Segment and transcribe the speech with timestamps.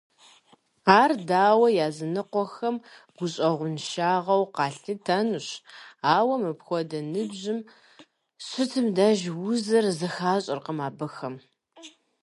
[1.01, 2.75] Ар, дауэ, языныкъуэхэм
[3.15, 5.47] гущӀэгъуншагъэу къалъытэнущ,
[6.15, 7.59] ауэ мыпхуэдэ ныбжьым
[8.45, 9.19] щитым деж
[9.49, 11.35] узыр зыхащӀэркъым абыхэм.